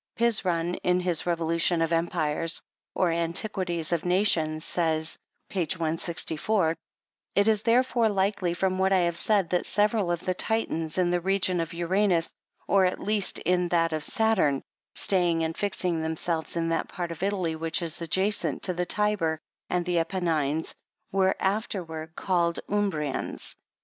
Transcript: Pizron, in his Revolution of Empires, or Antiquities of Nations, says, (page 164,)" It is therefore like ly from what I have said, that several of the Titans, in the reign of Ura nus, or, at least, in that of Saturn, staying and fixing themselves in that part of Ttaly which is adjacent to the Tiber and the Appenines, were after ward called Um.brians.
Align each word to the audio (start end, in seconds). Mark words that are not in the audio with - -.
Pizron, 0.17 0.73
in 0.83 0.99
his 1.01 1.27
Revolution 1.27 1.79
of 1.79 1.93
Empires, 1.93 2.59
or 2.95 3.11
Antiquities 3.11 3.91
of 3.91 4.03
Nations, 4.03 4.65
says, 4.65 5.19
(page 5.47 5.77
164,)" 5.77 6.75
It 7.35 7.47
is 7.47 7.61
therefore 7.61 8.09
like 8.09 8.41
ly 8.41 8.55
from 8.55 8.79
what 8.79 8.91
I 8.91 9.01
have 9.01 9.15
said, 9.15 9.51
that 9.51 9.67
several 9.67 10.09
of 10.09 10.21
the 10.21 10.33
Titans, 10.33 10.97
in 10.97 11.11
the 11.11 11.21
reign 11.21 11.59
of 11.59 11.71
Ura 11.71 12.07
nus, 12.07 12.31
or, 12.67 12.85
at 12.85 12.99
least, 12.99 13.37
in 13.41 13.67
that 13.67 13.93
of 13.93 14.03
Saturn, 14.03 14.63
staying 14.95 15.43
and 15.43 15.55
fixing 15.55 16.01
themselves 16.01 16.57
in 16.57 16.69
that 16.69 16.89
part 16.89 17.11
of 17.11 17.19
Ttaly 17.19 17.55
which 17.55 17.83
is 17.83 18.01
adjacent 18.01 18.63
to 18.63 18.73
the 18.73 18.87
Tiber 18.87 19.37
and 19.69 19.85
the 19.85 19.99
Appenines, 19.99 20.73
were 21.11 21.35
after 21.39 21.83
ward 21.83 22.15
called 22.15 22.59
Um.brians. 22.67 23.55